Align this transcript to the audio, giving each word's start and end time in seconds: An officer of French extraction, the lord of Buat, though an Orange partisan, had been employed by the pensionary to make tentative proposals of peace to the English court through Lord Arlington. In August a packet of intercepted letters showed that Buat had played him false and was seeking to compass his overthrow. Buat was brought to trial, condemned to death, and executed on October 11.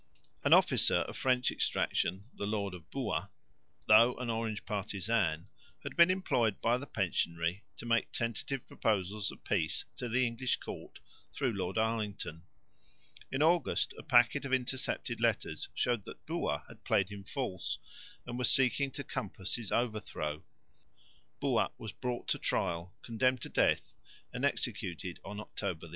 An 0.43 0.51
officer 0.51 0.95
of 0.95 1.15
French 1.15 1.51
extraction, 1.51 2.23
the 2.33 2.47
lord 2.47 2.73
of 2.73 2.89
Buat, 2.89 3.29
though 3.85 4.15
an 4.17 4.31
Orange 4.31 4.65
partisan, 4.65 5.47
had 5.83 5.95
been 5.95 6.09
employed 6.09 6.59
by 6.59 6.79
the 6.79 6.87
pensionary 6.87 7.61
to 7.77 7.85
make 7.85 8.11
tentative 8.11 8.65
proposals 8.67 9.29
of 9.29 9.43
peace 9.43 9.85
to 9.97 10.09
the 10.09 10.25
English 10.25 10.55
court 10.55 10.97
through 11.33 11.53
Lord 11.53 11.77
Arlington. 11.77 12.47
In 13.31 13.43
August 13.43 13.93
a 13.95 14.01
packet 14.01 14.43
of 14.43 14.51
intercepted 14.51 15.21
letters 15.21 15.69
showed 15.75 16.05
that 16.05 16.25
Buat 16.25 16.63
had 16.67 16.83
played 16.83 17.09
him 17.11 17.23
false 17.23 17.77
and 18.25 18.39
was 18.39 18.49
seeking 18.49 18.89
to 18.93 19.03
compass 19.03 19.53
his 19.53 19.71
overthrow. 19.71 20.41
Buat 21.39 21.73
was 21.77 21.91
brought 21.91 22.27
to 22.29 22.39
trial, 22.39 22.95
condemned 23.03 23.41
to 23.41 23.49
death, 23.49 23.93
and 24.33 24.45
executed 24.45 25.19
on 25.23 25.39
October 25.39 25.85
11. 25.85 25.89